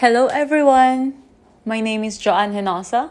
[0.00, 1.20] Hello, everyone.
[1.64, 3.10] My name is Joanne Henosa.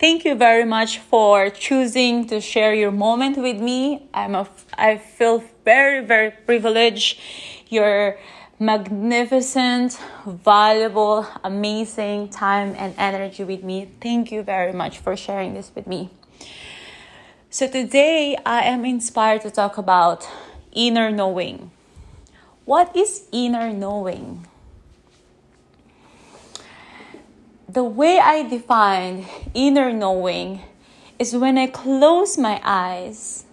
[0.00, 4.08] Thank you very much for choosing to share your moment with me.
[4.14, 4.48] I'm a,
[4.78, 7.20] I feel very, very privileged.
[7.68, 8.18] Your
[8.58, 13.90] magnificent, valuable, amazing time and energy with me.
[14.00, 16.08] Thank you very much for sharing this with me.
[17.50, 20.26] So, today I am inspired to talk about
[20.72, 21.72] inner knowing.
[22.64, 24.46] What is inner knowing?
[27.76, 30.62] The way I define inner knowing
[31.18, 33.44] is when I close my eyes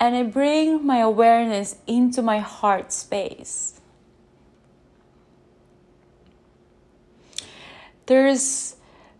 [0.00, 3.80] and I bring my awareness into my heart space.
[8.06, 8.74] There's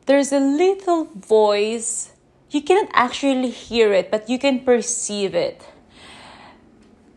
[0.07, 2.11] there's a little voice
[2.51, 5.63] you cannot actually hear it but you can perceive it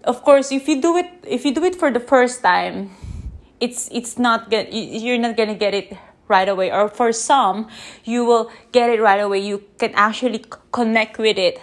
[0.04, 2.92] of course if you do it if you do it for the first time
[3.60, 5.98] it's it's not good you're not gonna get it
[6.32, 6.72] right away.
[6.72, 7.68] Or for some
[8.08, 9.44] you will get it right away.
[9.44, 11.60] You can actually connect with it.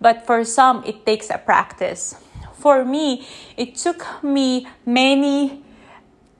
[0.00, 2.14] But for some it takes a practice.
[2.54, 3.26] For me
[3.58, 5.66] it took me many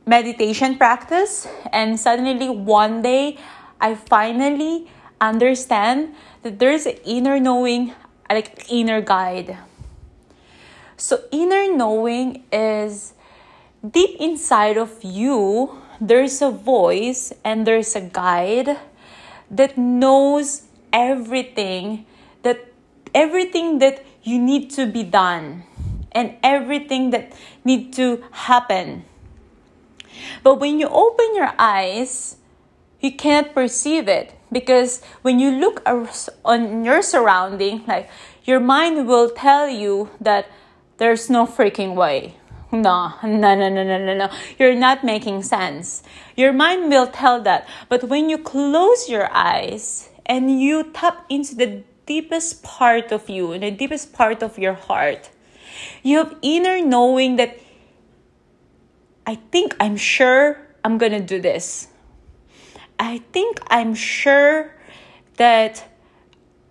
[0.07, 3.37] meditation practice and suddenly one day
[3.81, 4.87] i finally
[5.21, 6.15] understand
[6.47, 7.91] that there's an inner knowing
[8.31, 9.57] like inner guide.
[10.97, 13.13] So, inner knowing is
[13.87, 18.79] deep inside of you, there's a voice and there's a guide
[19.51, 22.07] that knows everything
[22.43, 22.73] that
[23.15, 25.63] everything that you need to be done
[26.13, 27.33] and everything that
[27.65, 29.05] need to happen
[30.43, 32.37] but when you open your eyes
[33.01, 35.83] you can't perceive it because when you look
[36.45, 38.09] on your surrounding like
[38.47, 40.47] your mind will tell you that
[40.99, 42.37] there's no freaking way.
[42.73, 44.31] No, no, no, no, no, no, no.
[44.59, 46.03] You're not making sense.
[46.37, 47.69] Your mind will tell that.
[47.89, 53.53] But when you close your eyes and you tap into the deepest part of you,
[53.53, 55.31] in the deepest part of your heart,
[56.03, 57.59] you have inner knowing that
[59.27, 61.89] I think I'm sure I'm gonna do this.
[62.99, 64.75] I think I'm sure
[65.37, 65.85] that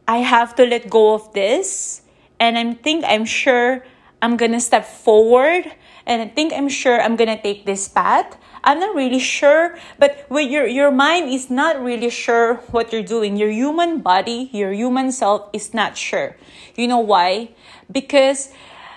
[0.07, 2.01] I have to let go of this.
[2.39, 3.85] And I think I'm sure
[4.21, 5.71] I'm gonna step forward
[6.05, 8.37] and I think I'm sure I'm gonna take this path.
[8.63, 13.05] I'm not really sure, but when your your mind is not really sure what you're
[13.05, 16.35] doing, your human body, your human self is not sure.
[16.75, 17.53] You know why?
[17.91, 18.49] Because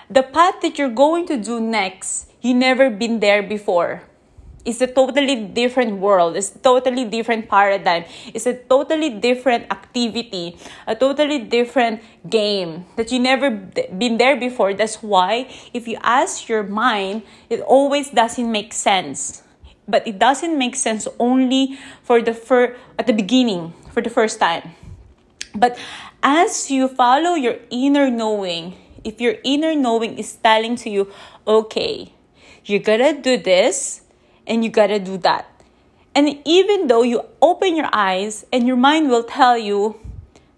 [0.09, 4.08] the path that you're going to do next, you never been there before.
[4.69, 6.37] It's a totally different world.
[6.37, 8.05] It's a totally different paradigm.
[8.37, 14.75] It's a totally different activity, a totally different game that you never been there before.
[14.75, 19.41] That's why if you ask your mind, it always doesn't make sense.
[19.87, 24.39] But it doesn't make sense only for the fir- at the beginning, for the first
[24.39, 24.77] time.
[25.55, 25.81] But
[26.21, 31.09] as you follow your inner knowing, if your inner knowing is telling to you,
[31.47, 32.13] okay,
[32.65, 34.05] you're gonna do this,
[34.49, 35.45] and you gotta do that.
[36.15, 39.99] And even though you open your eyes and your mind will tell you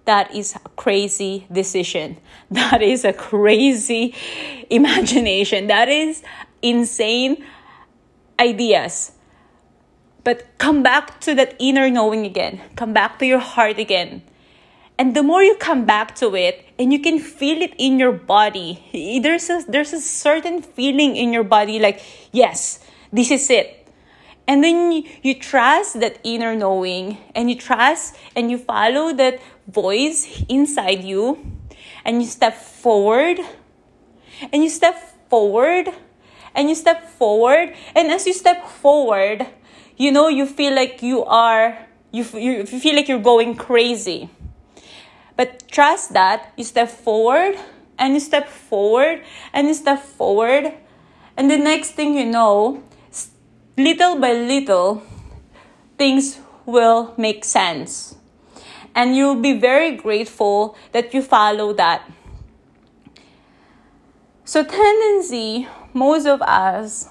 [0.06, 2.18] that is a crazy decision,
[2.52, 4.16] that is a crazy
[4.70, 6.24] imagination, that is
[6.62, 7.44] insane
[8.40, 9.12] ideas.
[10.24, 14.22] But come back to that inner knowing again, come back to your heart again.
[14.98, 18.12] And the more you come back to it and you can feel it in your
[18.12, 22.80] body, there's a, there's a certain feeling in your body like, yes,
[23.12, 23.81] this is it
[24.48, 29.40] and then you, you trust that inner knowing and you trust and you follow that
[29.68, 31.40] voice inside you
[32.04, 33.40] and you step forward
[34.52, 34.98] and you step
[35.30, 35.90] forward
[36.56, 39.48] and you step forward and as you step forward
[39.98, 41.78] you know you feel like you are
[42.12, 44.30] you, you feel like you're going crazy.
[45.38, 47.58] But trust that you step forward
[47.98, 49.24] and you step forward
[49.54, 50.74] and you step forward
[51.38, 52.84] and the next thing you know
[53.78, 55.04] little by little,
[55.98, 58.16] things will make sense.
[58.94, 62.10] And you'll be very grateful that you follow that.
[64.44, 67.08] So, tendency, most of us,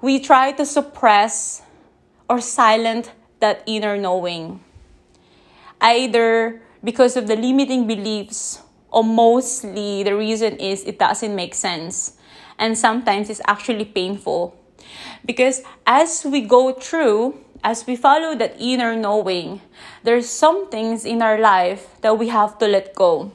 [0.00, 1.62] we try to suppress
[2.28, 4.60] or silent that inner knowing.
[5.80, 12.16] Either because of the limiting beliefs, or mostly the reason is it doesn't make sense
[12.58, 14.56] and sometimes it's actually painful.
[15.24, 19.60] Because as we go through, as we follow that inner knowing,
[20.02, 23.32] there's some things in our life that we have to let go.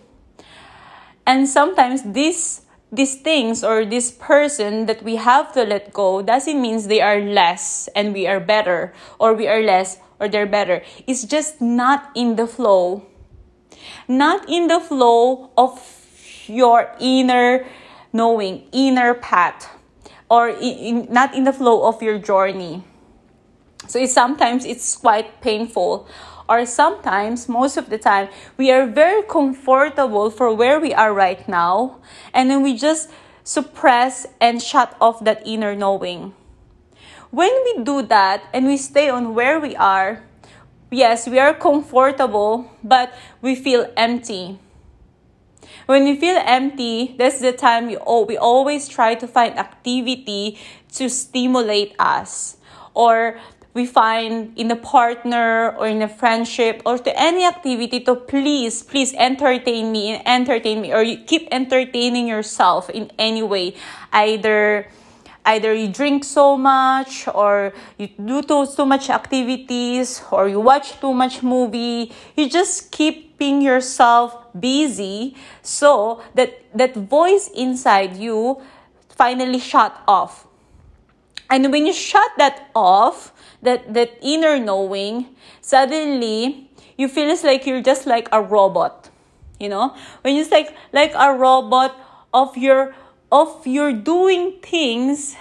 [1.25, 2.61] And sometimes these
[2.91, 7.21] these things or this person that we have to let go doesn't mean they are
[7.21, 10.81] less and we are better or we are less or they're better.
[11.05, 13.05] It's just not in the flow.
[14.07, 15.77] Not in the flow of
[16.47, 17.65] your inner
[18.13, 19.69] knowing, inner path,
[20.29, 22.83] or in, not in the flow of your journey.
[23.87, 26.07] So it's sometimes it's quite painful
[26.49, 28.27] or sometimes most of the time
[28.57, 32.01] we are very comfortable for where we are right now
[32.33, 33.09] and then we just
[33.43, 36.33] suppress and shut off that inner knowing
[37.29, 40.23] when we do that and we stay on where we are
[40.91, 44.59] yes we are comfortable but we feel empty
[45.85, 50.57] when we feel empty that's the time we, oh, we always try to find activity
[50.93, 52.57] to stimulate us
[52.93, 53.39] or
[53.73, 58.81] we find in a partner or in a friendship or to any activity to please,
[58.83, 63.75] please entertain me and entertain me or you keep entertaining yourself in any way.
[64.11, 64.87] Either
[65.45, 70.99] either you drink so much or you do too, too much activities or you watch
[70.99, 78.61] too much movie you just keeping yourself busy so that that voice inside you
[79.09, 80.47] finally shut off.
[81.49, 87.65] And when you shut that off that that inner knowing suddenly you feel it's like
[87.65, 89.09] you're just like a robot
[89.59, 89.93] you know?
[90.21, 91.95] When you like like a robot
[92.33, 92.95] of your
[93.31, 95.35] of your doing things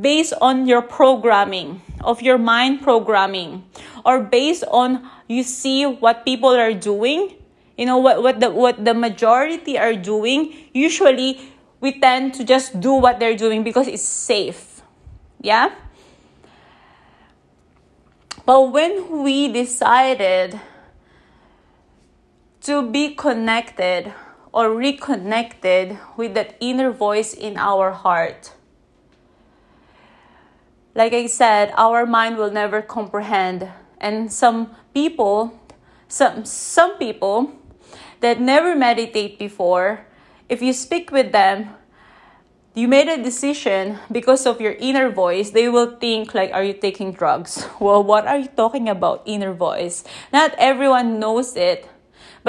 [0.00, 3.64] based on your programming of your mind programming
[4.04, 7.34] or based on you see what people are doing.
[7.76, 11.38] You know what what the what the majority are doing usually
[11.80, 14.82] we tend to just do what they're doing because it's safe.
[15.40, 15.74] Yeah?
[18.44, 20.58] But when we decided
[22.62, 24.12] to be connected
[24.58, 28.50] or reconnected with that inner voice in our heart,
[30.96, 33.70] like I said, our mind will never comprehend.
[34.00, 35.54] And some people,
[36.08, 37.52] some, some people
[38.18, 40.04] that never meditate before,
[40.48, 41.70] if you speak with them,
[42.74, 46.74] you made a decision because of your inner voice, they will think like, are you
[46.74, 47.64] taking drugs?
[47.80, 50.02] Well, what are you talking about, inner voice?
[50.32, 51.88] Not everyone knows it.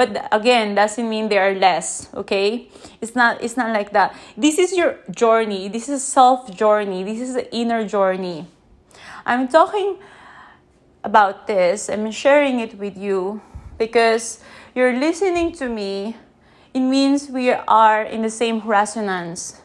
[0.00, 2.72] But again, doesn't mean they are less, okay?
[3.04, 4.16] It's not it's not like that.
[4.32, 5.68] This is your journey.
[5.68, 7.04] This is self journey.
[7.04, 8.48] This is the inner journey.
[9.28, 10.00] I'm talking
[11.04, 11.92] about this.
[11.92, 13.44] I'm sharing it with you
[13.76, 14.40] because
[14.72, 16.16] you're listening to me.
[16.72, 19.60] It means we are in the same resonance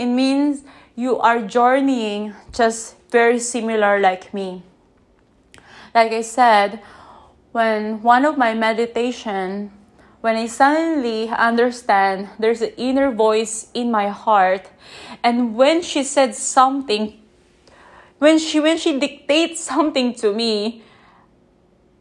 [0.00, 0.62] it means
[0.96, 4.62] you are journeying just very similar like me.
[5.94, 6.80] Like I said,
[7.52, 9.72] when one of my meditation,
[10.20, 14.68] when I suddenly understand there's an inner voice in my heart,
[15.22, 17.20] and when she said something,
[18.18, 20.82] when she when she dictates something to me,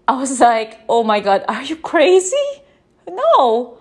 [0.08, 2.48] I was like, oh my god, are you crazy?
[3.08, 3.80] No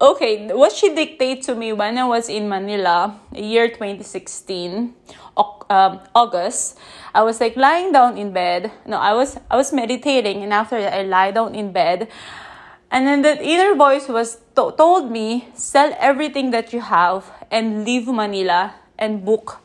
[0.00, 4.94] okay, what she dictated to me when I was in Manila, year 2016,
[5.70, 6.78] um, August,
[7.14, 8.72] I was like lying down in bed.
[8.86, 12.08] No, I was I was meditating, and after that, I lie down in bed,
[12.90, 17.84] and then the inner voice was to- told me sell everything that you have and
[17.84, 19.60] leave Manila and book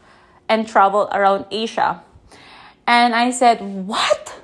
[0.49, 2.03] and travel around Asia.
[2.85, 4.41] And I said, "What?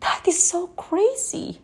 [0.00, 1.60] That is so crazy."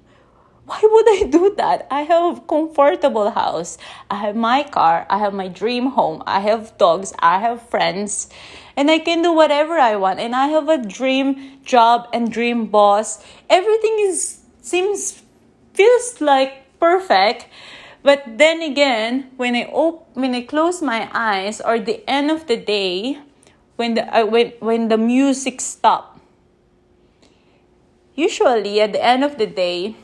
[0.66, 1.86] why would I do that?
[1.90, 3.78] I have a comfortable house.
[4.10, 5.06] I have my car.
[5.08, 6.22] I have my dream home.
[6.26, 7.12] I have dogs.
[7.20, 8.28] I have friends.
[8.76, 10.20] And I can do whatever I want.
[10.20, 13.24] And I have a dream job and dream boss.
[13.48, 15.22] Everything is seems
[15.72, 17.46] feels like perfect.
[18.02, 22.46] But then again, when I op- when I close my eyes or the end of
[22.46, 23.18] the day,
[23.76, 26.20] when the uh, when when the music stop,
[28.14, 29.96] usually at the end of the day,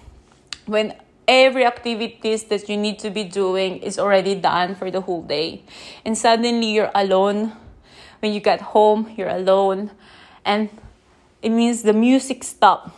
[0.66, 0.94] when
[1.28, 5.62] every activities that you need to be doing is already done for the whole day
[6.04, 7.52] and suddenly you're alone
[8.22, 9.90] when you get home you're alone.
[10.44, 10.70] And
[11.42, 12.96] it means the music stop.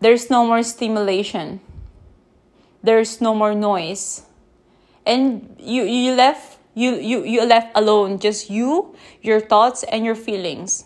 [0.00, 1.60] There's no more stimulation.
[2.82, 4.22] There's no more noise.
[5.06, 8.18] And you you left you you you left alone.
[8.18, 10.84] Just you your thoughts and your feelings.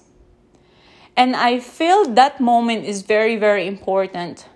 [1.17, 4.47] And I feel that moment is very, very important.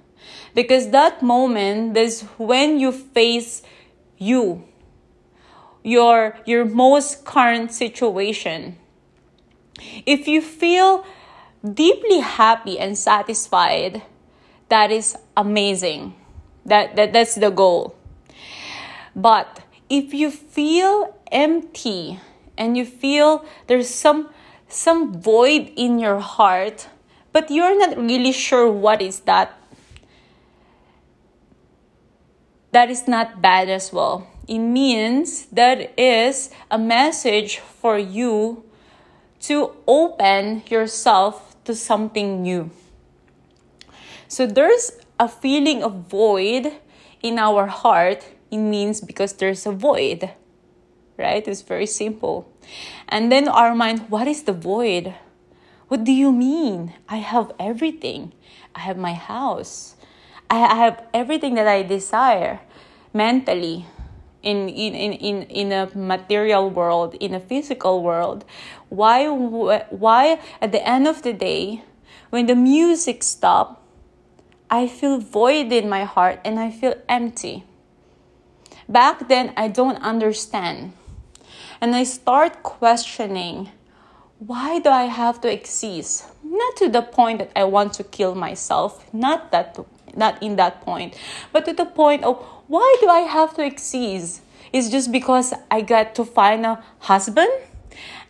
[0.54, 3.62] Because that moment is when you face
[4.16, 4.64] you,
[5.86, 8.76] your, your most current situation.
[10.04, 11.06] If you feel
[11.62, 14.02] deeply happy and satisfied,
[14.68, 16.14] that is amazing.
[16.64, 17.94] That, that that's the goal.
[19.14, 22.18] But if you feel empty
[22.58, 24.30] and you feel there's some
[24.66, 26.88] some void in your heart,
[27.30, 29.54] but you're not really sure what is that,
[32.72, 34.26] that is not bad as well.
[34.48, 38.64] It means that is a message for you
[39.40, 42.70] to open yourself to something new.
[44.28, 46.72] So there's a feeling of void
[47.22, 48.26] in our heart.
[48.50, 50.30] It means because there's a void,
[51.16, 51.46] right?
[51.46, 52.50] It's very simple.
[53.08, 55.14] And then our mind, what is the void?
[55.88, 56.94] What do you mean?
[57.08, 58.32] I have everything.
[58.74, 59.96] I have my house.
[60.50, 62.60] I have everything that I desire
[63.12, 63.86] mentally,
[64.42, 68.44] in, in, in, in, a material world, in a physical world.
[68.88, 71.82] Why, why at the end of the day,
[72.30, 73.80] when the music stops,
[74.70, 77.64] I feel void in my heart and I feel empty.
[78.88, 80.92] Back then, I don't understand.
[81.80, 83.70] And I start questioning
[84.38, 86.26] why do I have to exist?
[86.44, 89.78] Not to the point that I want to kill myself, not that
[90.14, 91.14] not in that point,
[91.52, 94.42] but to the point of why do I have to exist?
[94.72, 97.50] It's just because I got to find a husband?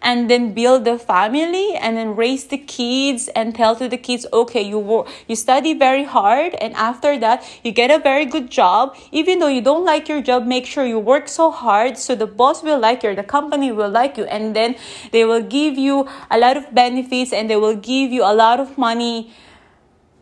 [0.03, 4.27] and then build a family and then raise the kids and tell to the kids
[4.33, 8.51] okay you work you study very hard and after that you get a very good
[8.51, 12.15] job even though you don't like your job make sure you work so hard so
[12.15, 14.77] the boss will like you the company will like you and then
[15.13, 18.61] they will give you a lot of benefits and they will give you a lot
[18.61, 19.33] of money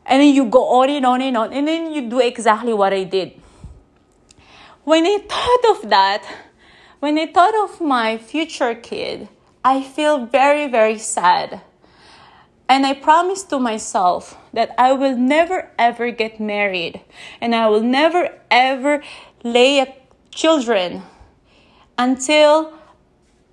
[0.07, 2.93] and then you go on and on and on and then you do exactly what
[2.93, 3.33] i did
[4.85, 6.25] when i thought of that
[7.01, 9.29] when i thought of my future kid
[9.65, 11.63] I feel very, very sad.
[12.69, 17.01] And I promise to myself that I will never ever get married
[17.41, 19.03] and I will never ever
[19.43, 19.95] lay a
[20.31, 21.03] children
[21.97, 22.75] until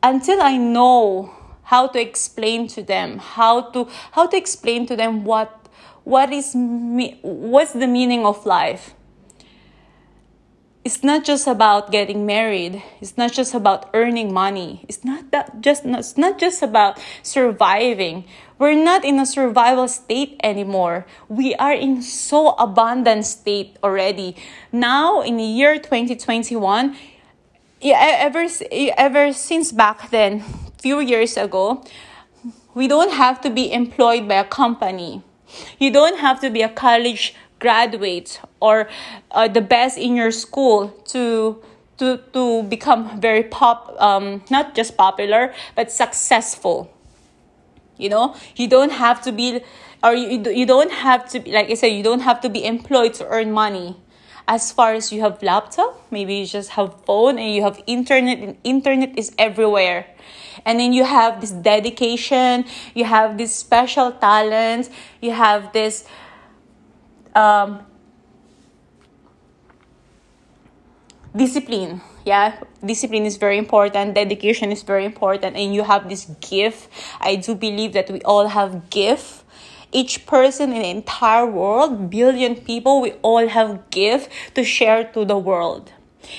[0.03, 1.33] until I know
[1.63, 5.67] how to explain to them how to how to explain to them what
[6.05, 8.95] what is me what's the meaning of life
[10.83, 12.81] it's not just about getting married.
[13.01, 14.83] It's not just about earning money.
[14.87, 18.25] It's not that just it's not just about surviving.
[18.57, 21.05] We're not in a survival state anymore.
[21.29, 24.35] We are in so abundant state already.
[24.71, 26.95] Now in the year 2021
[27.83, 30.41] ever ever since back then
[30.81, 31.83] few years ago
[32.73, 35.21] we don't have to be employed by a company.
[35.77, 38.87] You don't have to be a college graduate or
[39.31, 41.61] uh, the best in your school to
[41.97, 46.93] to to become very pop um, not just popular but successful.
[47.97, 48.35] You know?
[48.55, 49.61] You don't have to be
[50.03, 52.65] or you, you don't have to be like i said you don't have to be
[52.65, 53.97] employed to earn money.
[54.47, 58.39] As far as you have laptop maybe you just have phone and you have internet
[58.39, 60.07] and internet is everywhere.
[60.65, 62.65] And then you have this dedication
[62.95, 64.89] you have this special talent
[65.21, 66.05] you have this
[67.35, 67.85] um,
[71.35, 72.01] discipline.
[72.25, 74.15] Yeah discipline is very important.
[74.15, 75.55] Dedication is very important.
[75.55, 76.89] And you have this gift.
[77.19, 79.43] I do believe that we all have gift.
[79.91, 85.25] Each person in the entire world billion people we all have gift to share to
[85.25, 85.91] the world.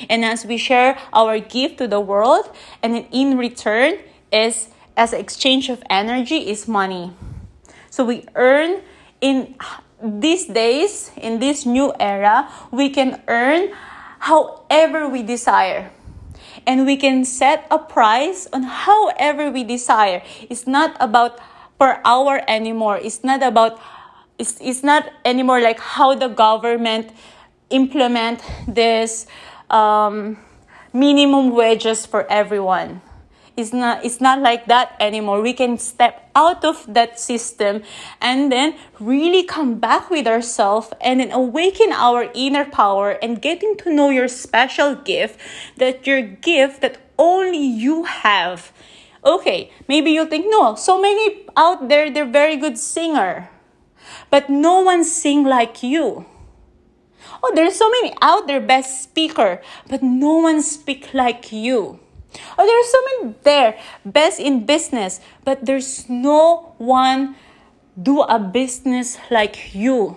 [0.09, 2.51] And as we share our gift to the world
[2.83, 3.99] and in return
[4.33, 7.13] is as exchange of energy is money.
[7.91, 8.83] So we earn
[9.21, 9.55] in
[10.03, 13.73] these days, in this new era, we can earn
[14.23, 15.91] however we desire.
[16.67, 20.23] And we can set a price on however we desire.
[20.49, 21.41] It's not about
[21.79, 22.99] per hour anymore.
[22.99, 23.81] It's not about
[24.39, 27.11] it's, it's not anymore like how the government
[27.71, 29.27] implement this
[29.71, 30.39] um,
[30.93, 33.01] minimum wages for everyone
[33.57, 35.43] it's not it's not like that anymore.
[35.43, 37.83] We can step out of that system
[38.21, 43.77] and then really come back with ourselves and then awaken our inner power and getting
[43.79, 45.39] to know your special gift
[45.77, 48.73] that your gift that only you have.
[49.25, 53.51] Okay maybe you think no so many out there they're very good singer
[54.31, 56.25] but no one sing like you.
[57.43, 62.01] Oh there's so many out there best speaker but no one speak like you
[62.59, 67.37] or there are someone there, best in business, but there's no one
[68.01, 70.17] do a business like you.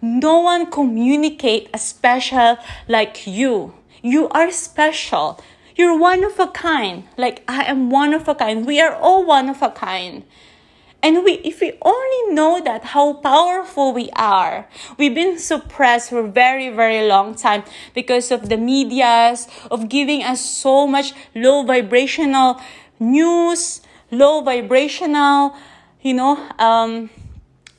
[0.00, 2.58] No one communicate a special
[2.88, 3.74] like you.
[4.02, 5.40] You are special.
[5.76, 7.04] You're one of a kind.
[7.16, 8.66] Like I am one of a kind.
[8.66, 10.24] We are all one of a kind.
[11.02, 14.68] And we, if we only know that how powerful we are,
[14.98, 20.40] we've been suppressed for very, very long time because of the medias, of giving us
[20.40, 22.60] so much low vibrational
[23.00, 23.80] news,
[24.12, 25.56] low vibrational,
[26.02, 27.10] you know, um,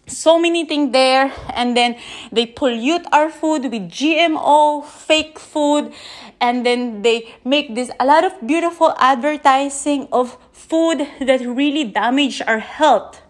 [0.06, 1.32] so many things there.
[1.54, 1.96] And then
[2.32, 5.94] they pollute our food with gmo fake food.
[6.42, 10.38] And then they make this a lot of beautiful advertising of
[10.74, 13.22] food that really damage our health.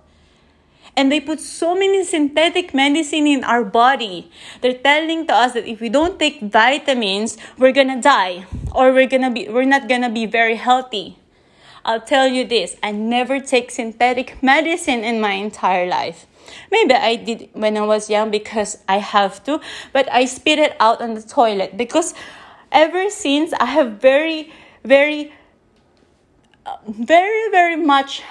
[0.95, 4.31] And they put so many synthetic medicine in our body.
[4.62, 9.12] They're telling to us that if we don't take vitamins we're gonna die or we're
[9.12, 11.17] gonna be we're not gonna be very healthy.
[11.83, 16.25] I'll tell you this i never take synthetic medicine in my entire life.
[16.71, 19.59] Maybe I did when I was young because I have to,
[19.91, 22.13] but I spit it out on the toilet because
[22.71, 24.53] ever since I have very,
[24.85, 25.33] very,
[26.88, 28.24] very, very much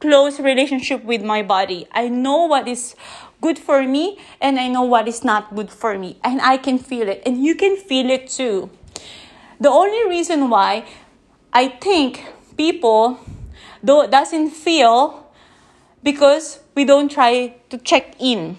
[0.00, 1.86] close relationship with my body.
[1.92, 2.94] I know what is
[3.40, 6.78] good for me and I know what is not good for me and I can
[6.78, 8.70] feel it and you can feel it too.
[9.60, 10.84] The only reason why
[11.52, 12.24] I think
[12.56, 13.20] people
[13.82, 15.30] though doesn't feel
[16.02, 18.58] because we don't try to check in.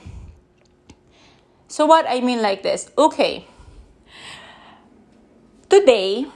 [1.68, 3.48] So, what I mean like this okay,
[5.70, 6.28] today,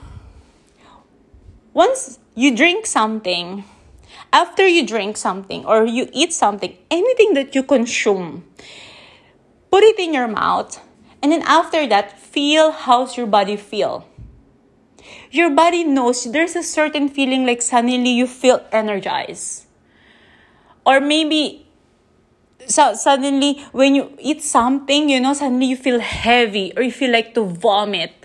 [1.72, 3.64] once you drink something,
[4.32, 8.44] after you drink something or you eat something, anything that you consume,
[9.72, 10.80] put it in your mouth,
[11.20, 14.06] and then after that, feel how's your body feel.
[15.32, 19.66] Your body knows there's a certain feeling like suddenly you feel energized.
[20.86, 21.66] Or maybe
[22.66, 27.10] so suddenly when you eat something, you know, suddenly you feel heavy or you feel
[27.10, 28.17] like to vomit.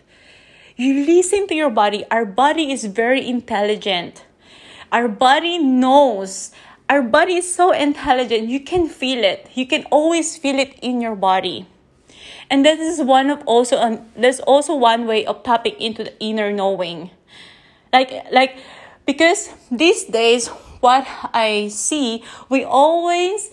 [0.76, 2.04] You listen to your body.
[2.10, 4.26] Our body is very intelligent.
[4.92, 6.52] Our body knows.
[6.90, 8.50] Our body is so intelligent.
[8.50, 9.50] You can feel it.
[9.54, 11.68] You can always feel it in your body.
[12.50, 16.14] And that is one of also um, there's also one way of tapping into the
[16.20, 17.10] inner knowing.
[17.92, 18.58] Like like
[19.06, 20.48] because these days
[20.84, 23.52] what I see, we always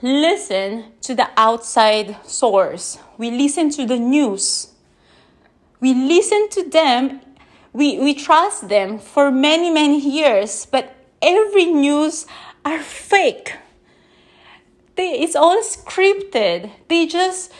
[0.00, 2.98] listen to the outside source.
[3.18, 4.72] We listen to the news.
[5.80, 7.20] We listen to them.
[7.72, 12.26] We, we trust them for many, many years, but every news
[12.64, 13.54] are fake.
[14.96, 16.72] They, it's all scripted.
[16.88, 17.52] They just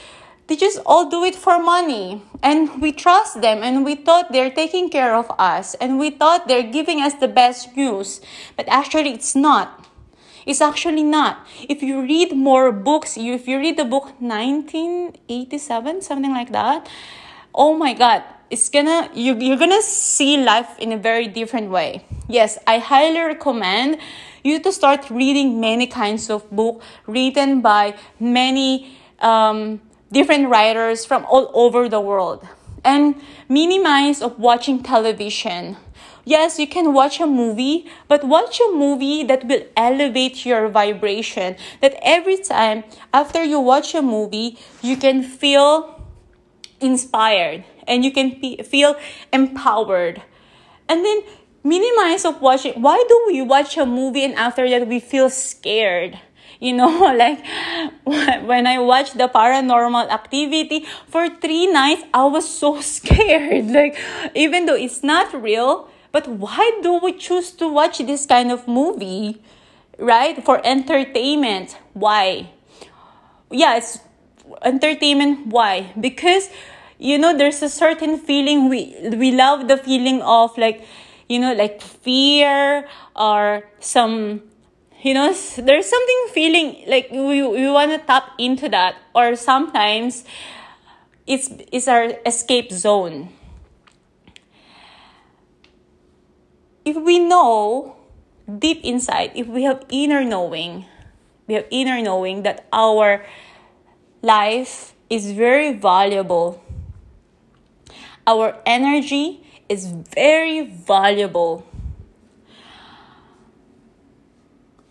[0.48, 2.22] they just all do it for money.
[2.42, 6.48] And we trust them and we thought they're taking care of us and we thought
[6.48, 8.20] they're giving us the best news.
[8.56, 9.86] But actually it's not.
[10.46, 11.46] It's actually not.
[11.68, 16.88] If you read more books, if you read the book 1987, something like that,
[17.54, 22.04] oh my God, it's gonna you, you're gonna see life in a very different way.
[22.28, 23.98] Yes, I highly recommend
[24.42, 29.80] you to start reading many kinds of book written by many um,
[30.12, 32.46] different writers from all over the world
[32.84, 35.76] and minimize of watching television
[36.28, 41.56] Yes, you can watch a movie, but watch a movie that will elevate your vibration.
[41.80, 42.84] That every time
[43.14, 45.97] after you watch a movie, you can feel
[46.80, 48.96] inspired and you can feel
[49.32, 50.22] empowered.
[50.88, 51.22] And then
[51.64, 52.80] minimize of watching.
[52.80, 56.18] Why do we watch a movie and after that we feel scared?
[56.60, 57.38] You know, like
[58.42, 63.66] when I watched the paranormal activity for three nights, I was so scared.
[63.70, 63.96] Like,
[64.34, 68.66] even though it's not real, but why do we choose to watch this kind of
[68.66, 69.40] movie?
[69.98, 70.42] Right?
[70.44, 71.78] For entertainment.
[71.92, 72.50] Why?
[73.52, 74.00] Yeah, it's
[74.62, 75.46] entertainment.
[75.48, 75.92] Why?
[75.98, 76.50] Because
[76.98, 80.84] you know there's a certain feeling we we love the feeling of like
[81.28, 84.42] you know like fear or some
[85.02, 90.24] you know there's something feeling like we, we want to tap into that or sometimes
[91.24, 93.28] it's it's our escape zone
[96.88, 97.96] if we know
[98.48, 100.86] deep inside, if we have inner knowing,
[101.46, 103.24] we have inner knowing that our
[104.22, 106.62] life is very valuable.
[108.26, 111.66] Our energy is very valuable.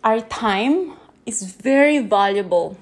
[0.02, 0.94] Our time
[1.26, 2.78] is very valuable.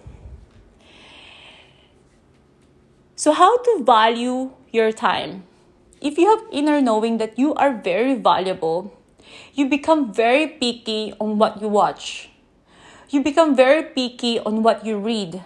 [3.16, 5.44] So, how to value your time?
[6.00, 8.92] If you have inner knowing that you are very valuable,
[9.54, 12.28] you become very picky on what you watch.
[13.09, 15.42] You become very picky on what you read.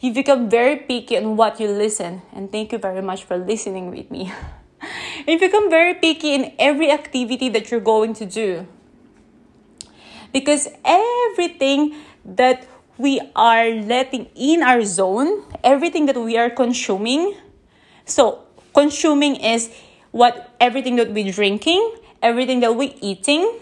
[0.00, 2.22] You become very picky on what you listen.
[2.32, 4.32] And thank you very much for listening with me.
[5.26, 8.66] you become very picky in every activity that you're going to do.
[10.32, 12.66] Because everything that
[12.98, 17.34] we are letting in our zone, everything that we are consuming,
[18.04, 19.70] so consuming is
[20.10, 21.80] what everything that we're drinking,
[22.22, 23.58] everything that we're eating,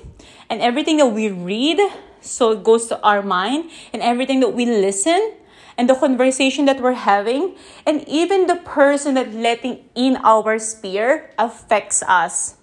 [0.51, 1.79] and everything that we read,
[2.21, 5.35] so it goes to our mind, and everything that we listen,
[5.79, 7.55] and the conversation that we're having,
[7.87, 12.57] and even the person that letting in our sphere affects us.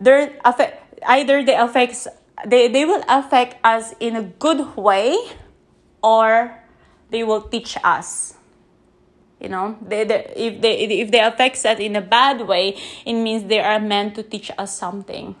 [0.00, 2.08] They're affect either they affects
[2.46, 5.16] they, they will affect us in a good way
[6.02, 6.58] or
[7.10, 8.34] they will teach us
[9.40, 13.14] you know they, they, if they if they affect us in a bad way it
[13.14, 15.34] means they are meant to teach us something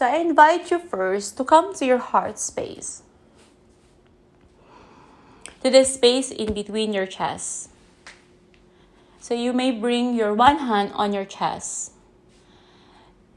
[0.00, 3.02] So I invite you first to come to your heart space.
[5.60, 7.68] To the space in between your chest.
[9.20, 11.92] So you may bring your one hand on your chest.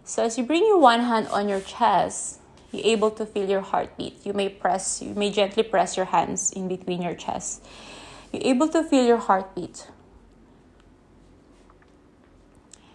[0.05, 2.39] So as you bring your one hand on your chest,
[2.71, 4.25] you're able to feel your heartbeat.
[4.25, 7.61] You may press, you may gently press your hands in between your chest.
[8.31, 9.91] You're able to feel your heartbeat.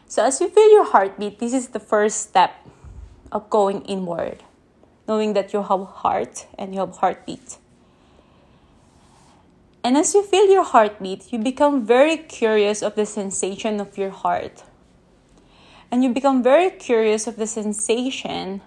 [0.06, 2.64] So as you feel your heartbeat, this is the first step
[3.30, 4.42] of going inward,
[5.06, 7.58] knowing that you have heart and you have heartbeat.
[9.84, 14.10] And as you feel your heartbeat, you become very curious of the sensation of your
[14.10, 14.64] heart.
[15.90, 18.60] And you become very curious of the sensation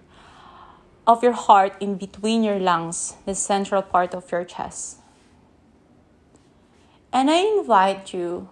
[1.06, 4.98] of your heart in between your lungs, the central part of your chest.
[7.12, 8.48] And I invite you,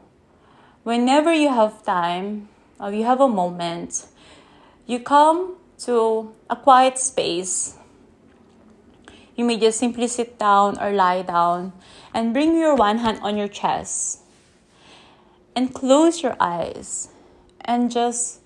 [0.82, 4.06] whenever you have time or you have a moment,
[4.86, 7.76] you come to a quiet space.
[9.36, 11.72] You may just simply sit down or lie down
[12.12, 14.20] and bring your one hand on your chest
[15.56, 17.08] and close your eyes
[17.60, 18.40] and just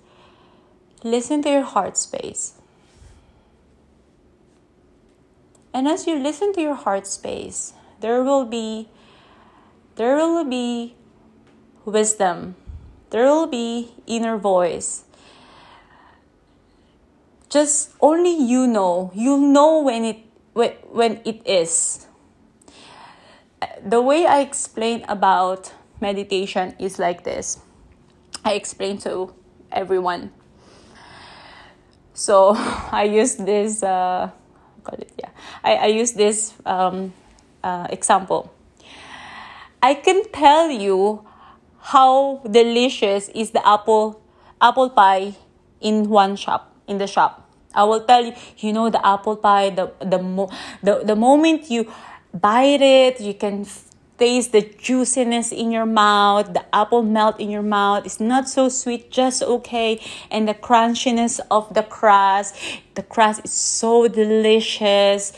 [1.03, 2.53] listen to your heart space.
[5.73, 8.87] And as you listen to your heart space, there will be
[9.95, 10.95] there will be
[11.85, 12.55] wisdom.
[13.09, 15.04] There will be inner voice
[17.49, 19.11] just only you know.
[19.13, 20.17] You'll know when it
[20.53, 22.07] when, when it is.
[23.83, 27.59] The way i explain about meditation is like this.
[28.43, 29.33] I explain to
[29.71, 30.31] everyone.
[32.13, 32.55] So
[32.91, 34.29] i use this uh,
[34.83, 35.29] call it yeah.
[35.63, 37.13] I, I use this um,
[37.63, 38.53] uh, example.
[39.81, 41.25] I can tell you
[41.79, 44.21] how delicious is the apple
[44.61, 45.35] apple pie
[45.79, 47.45] in one shop in the shop
[47.75, 50.49] I will tell you, you know, the apple pie, the, the, mo-
[50.81, 51.91] the, the moment you
[52.33, 53.67] bite it, you can
[54.17, 58.05] taste the juiciness in your mouth, the apple melt in your mouth.
[58.05, 60.01] It's not so sweet, just okay.
[60.31, 62.55] And the crunchiness of the crust,
[62.95, 65.33] the crust is so delicious.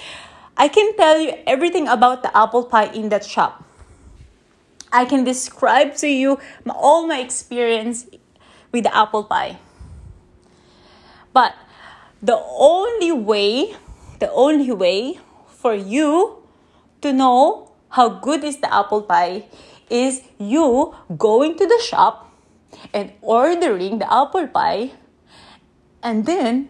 [0.55, 3.63] I can tell you everything about the apple pie in that shop.
[4.91, 8.05] I can describe to you all my experience
[8.71, 9.57] with the apple pie.
[11.37, 11.53] But
[12.17, 13.77] the only way,
[14.17, 16.41] the only way for you
[17.05, 19.45] to know how good is the apple pie
[19.87, 22.33] is you going to the shop
[22.91, 24.97] and ordering the apple pie
[26.01, 26.69] and then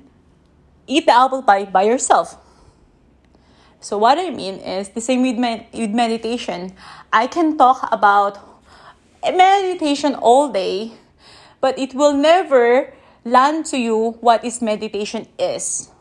[0.86, 2.36] eat the apple pie by yourself.
[3.80, 6.76] So what I mean is the same with, med- with meditation.
[7.14, 8.38] I can talk about
[9.24, 10.92] meditation all day,
[11.62, 12.97] but it will never
[13.30, 15.92] land to you what is meditation is.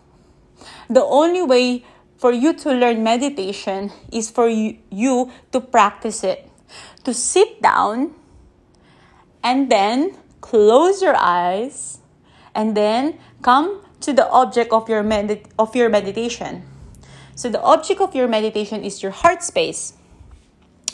[0.88, 1.84] The only way
[2.16, 6.48] for you to learn meditation is for you, you to practice it.
[7.04, 8.14] To sit down
[9.42, 11.98] and then close your eyes
[12.54, 16.62] and then come to the object of your med- of your meditation.
[17.34, 19.92] So the object of your meditation is your heart space.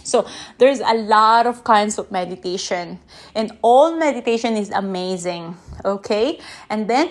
[0.04, 0.26] So
[0.58, 2.98] there's a lot of kinds of meditation,
[3.34, 5.56] and all meditation is amazing.
[5.84, 6.38] Okay,
[6.70, 7.10] and then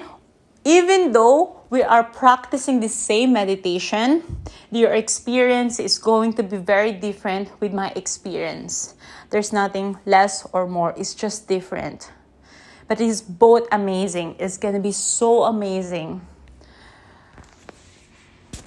[0.64, 4.24] even though we are practicing the same meditation,
[4.72, 8.96] your experience is going to be very different with my experience.
[9.30, 12.12] There's nothing less or more, it's just different.
[12.88, 14.36] But it's both amazing.
[14.38, 16.28] It's going to be so amazing.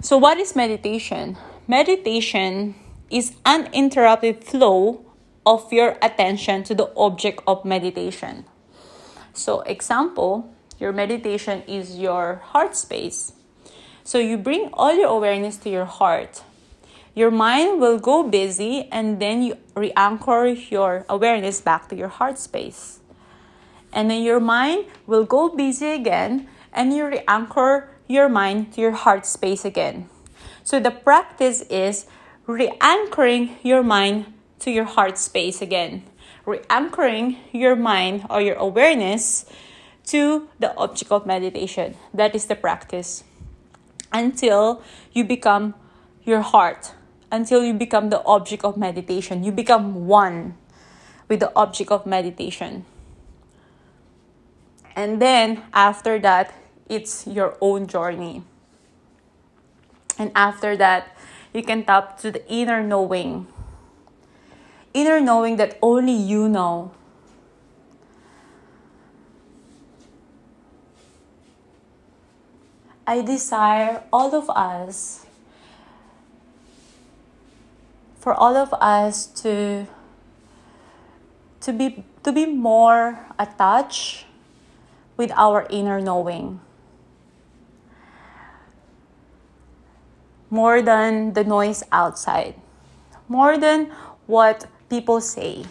[0.02, 1.36] So, what is meditation?
[1.68, 2.74] Meditation
[3.10, 5.04] is uninterrupted flow
[5.46, 8.46] of your attention to the object of meditation.
[9.34, 13.32] So, example, your meditation is your heart space.
[14.04, 16.42] So, you bring all your awareness to your heart.
[17.14, 22.08] Your mind will go busy and then you re anchor your awareness back to your
[22.08, 23.00] heart space.
[23.92, 28.80] And then your mind will go busy again and you re anchor your mind to
[28.80, 30.08] your heart space again.
[30.64, 32.06] So the practice is
[32.46, 34.26] re anchoring your mind
[34.60, 36.02] to your heart space again.
[36.46, 39.46] Re anchoring your mind or your awareness
[40.06, 41.96] to the object of meditation.
[42.12, 43.24] That is the practice.
[44.12, 45.74] Until you become
[46.24, 46.92] your heart,
[47.30, 49.44] until you become the object of meditation.
[49.44, 50.56] You become one
[51.28, 52.84] with the object of meditation.
[54.96, 56.54] And then after that,
[56.88, 58.42] it's your own journey.
[60.18, 61.16] And after that,
[61.52, 63.46] you can tap to the inner knowing.
[64.94, 66.92] Inner knowing that only you know.
[73.06, 75.26] I desire all of us,
[78.16, 79.86] for all of us to,
[81.60, 84.24] to, be, to be more attached
[85.16, 86.60] with our inner knowing.
[90.48, 92.54] More than the noise outside,
[93.28, 93.90] more than
[94.26, 95.66] what people say,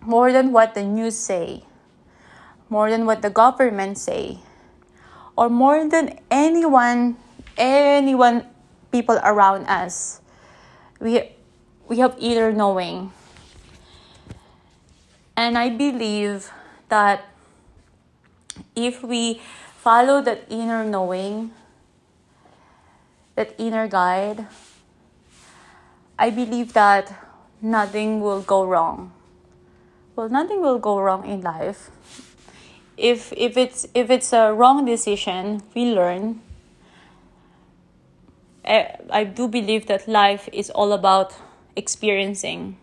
[0.00, 1.60] more than what the news say.
[2.72, 4.40] More than what the government say.
[5.36, 7.20] Or more than anyone
[7.60, 8.48] anyone
[8.88, 10.24] people around us.
[10.96, 11.36] We
[11.84, 13.12] we have either knowing.
[15.36, 16.48] And i believe
[16.88, 17.28] that
[18.76, 19.40] if we
[19.76, 21.52] follow that inner knowing
[23.34, 24.46] that inner guide
[26.22, 27.12] i believe that
[27.60, 29.10] nothing will go wrong
[30.16, 31.90] well nothing will go wrong in life
[32.96, 36.40] if if it's if it's a wrong decision, we learn.
[38.64, 41.34] I, I do believe that life is all about
[41.74, 42.76] experiencing.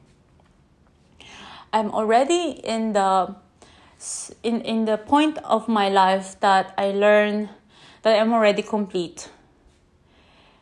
[1.71, 3.35] I'm already in the
[4.43, 7.49] in in the point of my life that I learn
[8.01, 9.29] that I'm already complete.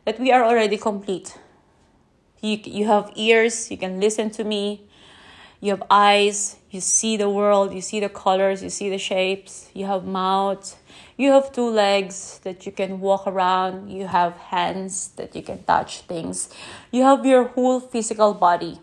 [0.06, 1.38] That we are already complete.
[2.48, 4.82] You you have ears, you can listen to me.
[5.60, 9.72] You have eyes, you see the world, you see the colors, you see the shapes,
[9.74, 10.78] you have mouth,
[11.18, 15.64] you have two legs that you can walk around, you have hands that you can
[15.64, 16.50] touch things.
[16.92, 18.80] You have your whole physical body.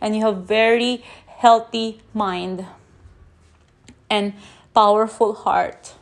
[0.00, 2.64] And you have very healthy mind
[4.08, 4.34] and
[4.72, 5.94] powerful heart.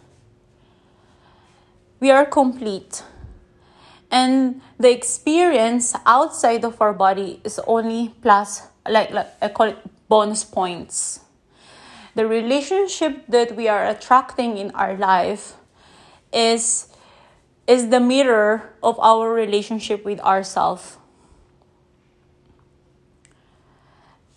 [2.01, 3.03] We are complete.
[4.15, 9.79] And the experience outside of our body is only plus like, like I call it
[10.09, 11.19] bonus points.
[12.15, 15.55] The relationship that we are attracting in our life
[16.33, 16.87] is
[17.67, 20.97] is the mirror of our relationship with ourselves.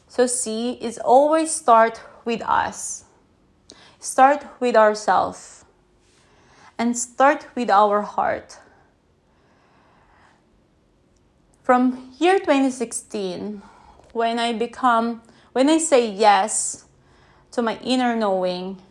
[0.07, 3.05] So see, it's always start with us.
[3.99, 5.65] Start with ourselves.
[6.79, 8.57] And start with our heart.
[11.67, 13.61] From year 2016,
[14.13, 16.85] when I become, when I say yes
[17.51, 18.81] to my inner knowing,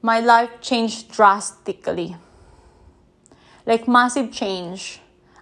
[0.00, 2.16] my life changed drastically.
[3.66, 5.00] Like massive change.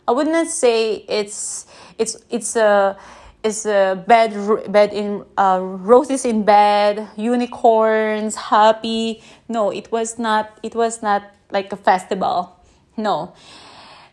[0.09, 1.67] I would not say it's
[1.99, 2.99] it's it's a
[3.45, 4.35] it's a bed
[4.73, 9.23] bed in uh, roses in bed, unicorns, happy.
[9.49, 10.59] No, it was not.
[10.65, 11.23] It was not
[11.53, 12.59] like a festival.
[12.97, 13.35] No,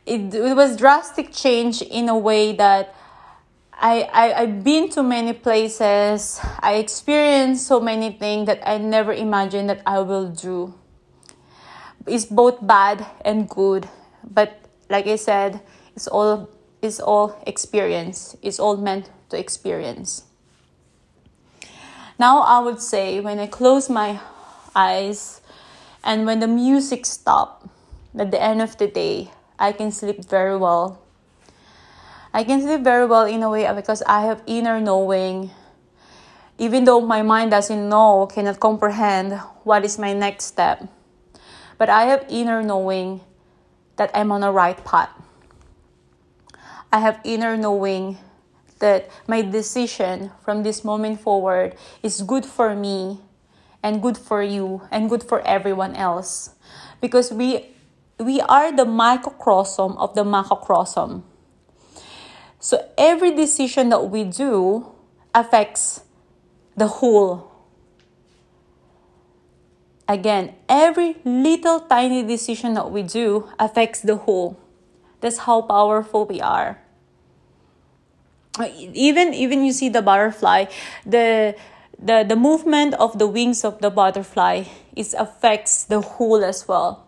[0.05, 2.95] it it was drastic change in a way that
[3.73, 6.39] I, I, I've been to many places.
[6.59, 10.73] I experienced so many things that I never imagined that I will do.
[12.05, 13.89] It's both bad and good.
[14.23, 15.61] But like I said,
[15.95, 16.49] it's all
[16.81, 18.35] it's all experience.
[18.41, 20.23] It's all meant to experience.
[22.19, 24.19] Now I would say when I close my
[24.75, 25.41] eyes
[26.03, 27.67] and when the music stops,
[28.17, 29.31] at the end of the day,
[29.63, 31.04] I can sleep very well
[32.34, 35.52] I can sleep very well in a way uh, because I have inner knowing.
[36.58, 40.82] Even though my mind doesn't know, cannot comprehend what is my next step.
[41.78, 43.21] But I have inner knowing
[43.97, 45.10] that I'm on the right path.
[46.91, 48.17] I have inner knowing
[48.80, 53.21] that my decision from this moment forward is good for me
[53.84, 56.56] and good for you and good for everyone else
[56.99, 57.72] because we
[58.19, 61.23] we are the microcosm of the macrocosm
[62.60, 64.88] so every decision that we do
[65.36, 66.02] affects
[66.78, 67.52] the whole.
[70.08, 74.60] again, every little tiny decision that we do affects the whole.
[75.21, 76.80] That's how powerful we are.
[78.93, 80.65] Even even you see the butterfly,
[81.06, 81.56] the
[81.97, 87.08] the, the movement of the wings of the butterfly it affects the whole as well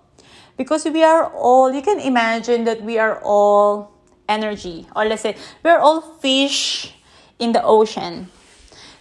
[0.57, 3.91] because we are all you can imagine that we are all
[4.27, 4.87] energy.
[4.95, 6.93] Or let's say we're all fish
[7.39, 8.29] in the ocean.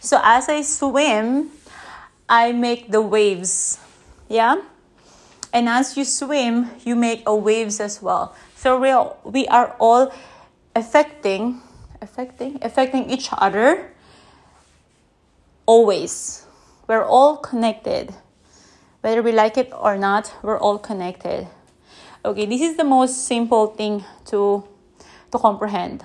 [0.01, 1.51] So as i swim
[2.29, 3.79] i make the waves.
[4.29, 4.63] Yeah?
[5.53, 8.35] And as you swim you make a waves as well.
[8.57, 10.13] So we are, we are all
[10.75, 11.61] affecting
[12.03, 13.93] affecting affecting each other
[15.67, 16.47] always.
[16.87, 18.15] We're all connected
[19.05, 21.47] whether we like it or not we're all connected.
[22.25, 24.65] Okay this is the most simple thing to
[25.31, 26.03] to comprehend.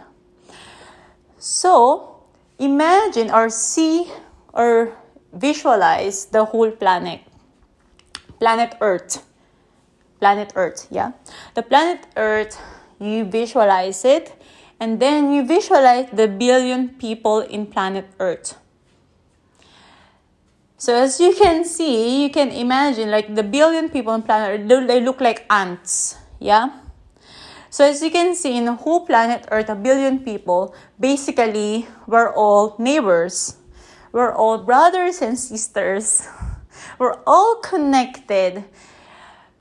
[1.40, 2.20] So
[2.60, 4.12] imagine or see
[4.52, 4.92] or
[5.32, 7.22] visualize the whole planet
[8.38, 9.24] planet earth.
[10.20, 11.14] Planet earth yeah?
[11.56, 12.60] The planet earth
[13.00, 14.36] you visualize it
[14.78, 18.60] and then you visualize the billion people in planet earth
[20.80, 24.88] so as you can see, you can imagine like the billion people on planet Earth,
[24.88, 26.16] they look like ants.
[26.40, 26.72] Yeah?
[27.70, 32.34] So as you can see in the whole planet Earth, a billion people, basically we're
[32.34, 33.58] all neighbors.
[34.14, 36.26] We're all brothers and sisters.
[36.98, 38.64] We're all connected.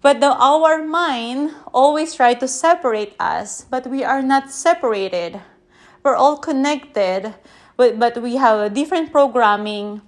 [0.01, 5.41] But the, our mind always try to separate us, but we are not separated.
[6.05, 7.35] We're all connected,
[7.77, 10.01] but, but we have a different programming,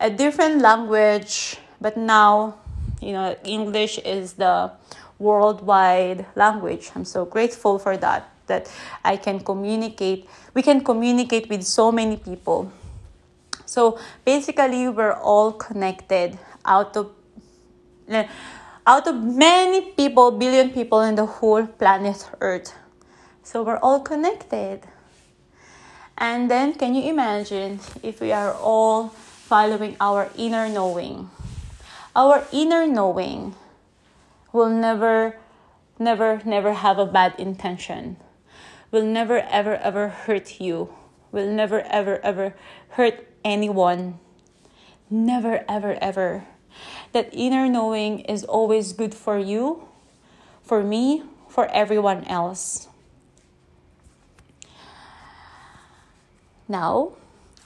[0.00, 2.56] a different language, but now,
[3.00, 4.72] you know, English is the
[5.18, 6.90] worldwide language.
[6.94, 8.72] I'm so grateful for that, that
[9.04, 12.72] I can communicate, we can communicate with so many people.
[13.66, 17.12] So basically, we're all connected out of
[18.86, 22.74] out of many people, billion people in the whole planet Earth.
[23.44, 24.80] So we're all connected.
[26.18, 29.14] And then, can you imagine if we are all
[29.50, 31.28] following our inner knowing.
[32.14, 33.56] Our inner knowing
[34.52, 35.34] will never,
[35.98, 38.16] never, never have a bad intention,
[38.92, 40.94] will never, ever, ever hurt you,
[41.32, 42.54] will never, ever, ever
[42.90, 44.20] hurt anyone.
[45.10, 46.44] Never, ever, ever.
[47.10, 49.82] That inner knowing is always good for you,
[50.62, 52.86] for me, for everyone else.
[56.68, 57.14] Now,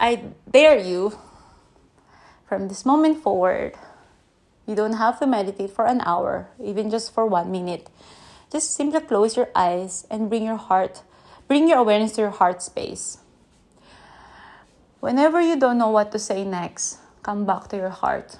[0.00, 1.18] I dare you
[2.54, 3.74] from this moment forward,
[4.64, 7.90] you don't have to meditate for an hour, even just for one minute.
[8.52, 11.02] Just simply close your eyes and bring your heart,
[11.48, 13.18] bring your awareness to your heart space.
[15.00, 18.38] Whenever you don't know what to say next, come back to your heart.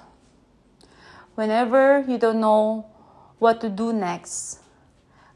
[1.35, 2.85] Whenever you don't know
[3.39, 4.61] what to do next,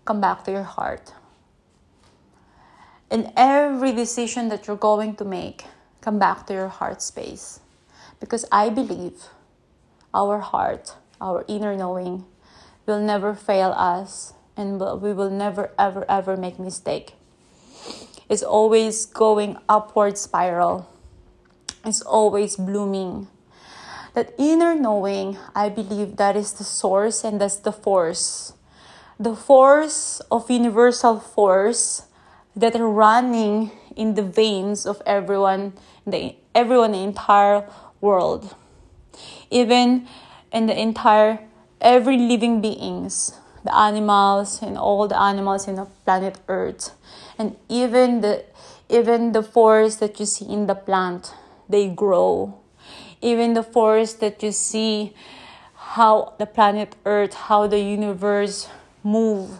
[0.05, 1.11] come back to your heart.
[3.11, 5.65] In every decision that you're going to make,
[5.99, 7.59] come back to your heart space
[8.19, 9.29] because I believe
[10.13, 12.25] our heart, our inner knowing,
[12.85, 17.13] will never fail us and we will never, ever, ever make mistake.
[18.27, 20.87] It's always going upward spiral.
[21.85, 23.27] It's always blooming.
[24.13, 28.53] That inner knowing, I believe that is the source and that's the force.
[29.19, 32.03] The force of universal force
[32.55, 35.73] that are running in the veins of everyone,
[36.05, 37.69] the everyone in the entire
[38.01, 38.55] world.
[39.49, 40.07] Even
[40.51, 41.39] in the entire
[41.81, 43.33] every living beings,
[43.63, 46.91] the animals and all the animals in the planet Earth,
[47.37, 48.45] and even the
[48.89, 51.33] even the forest that you see in the plant,
[51.67, 52.57] they grow.
[53.21, 55.13] Even the forest that you see
[55.75, 58.67] how the planet Earth, how the universe
[59.03, 59.59] move.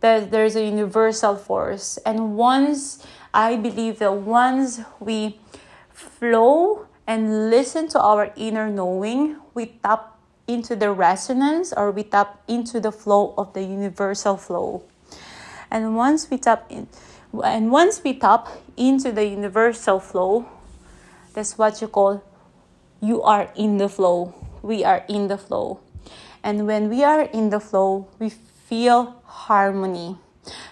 [0.00, 1.98] That there's a universal force.
[2.06, 5.40] And once I believe that once we
[5.90, 12.42] flow and listen to our inner knowing, we tap into the resonance or we tap
[12.48, 14.82] into the flow of the universal flow.
[15.70, 16.88] And once we tap in
[17.42, 20.46] and once we tap into the universal flow,
[21.32, 22.22] that's what you call
[23.00, 24.34] you are in the flow.
[24.62, 25.80] We are in the flow.
[26.42, 30.18] And when we are in the flow, we feel harmony.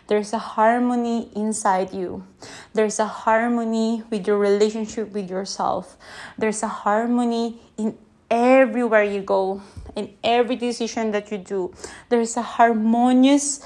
[0.07, 2.27] There's a harmony inside you.
[2.75, 5.97] There's a harmony with your relationship with yourself.
[6.37, 7.97] There's a harmony in
[8.31, 9.63] everywhere you go,
[9.95, 11.75] in every decision that you do.
[12.09, 13.65] There's a harmonious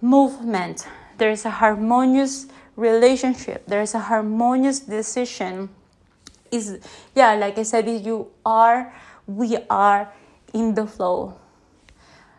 [0.00, 0.86] movement.
[1.16, 2.46] There's a harmonious
[2.76, 3.64] relationship.
[3.66, 5.70] There's a harmonious decision.
[6.50, 6.78] Is
[7.14, 8.94] yeah, like I said, you are
[9.26, 10.12] we are
[10.54, 11.36] in the flow.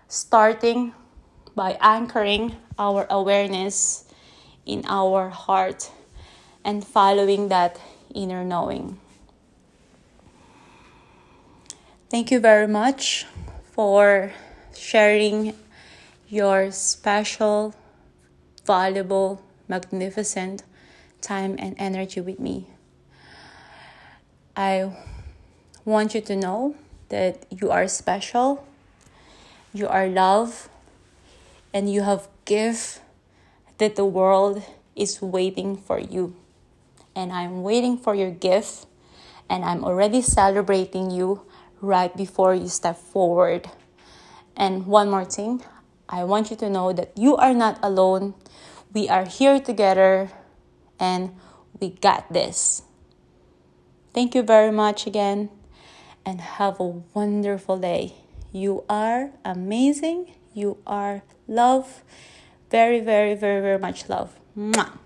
[0.08, 0.94] Starting
[1.56, 4.06] by anchoring our awareness
[4.66, 5.92] in our heart
[6.64, 7.80] and following that
[8.14, 9.00] inner knowing.
[12.10, 13.26] Thank you very much
[13.72, 14.34] for
[14.76, 15.54] sharing
[16.28, 17.76] your special,
[18.66, 20.64] valuable, magnificent
[21.22, 22.68] time and energy with me.
[24.56, 24.92] I
[25.86, 26.76] want you to know
[27.10, 28.66] that you are special,
[29.74, 30.70] you are loved,
[31.74, 33.02] and you have gift
[33.78, 34.64] that the world
[34.96, 36.36] is waiting for you.
[37.16, 38.86] And I'm waiting for your gift,
[39.50, 41.42] and I'm already celebrating you
[41.82, 43.70] right before you step forward.
[44.56, 45.64] And one more thing,
[46.08, 48.34] I want you to know that you are not alone.
[48.94, 50.30] We are here together
[51.00, 51.36] and
[51.80, 52.84] we got this.
[54.14, 55.50] Thank you very much again
[56.26, 58.14] and have a wonderful day.
[58.52, 60.34] You are amazing.
[60.54, 62.04] You are love.
[62.70, 64.40] Very, very, very, very much love.
[64.58, 64.98] Mwah.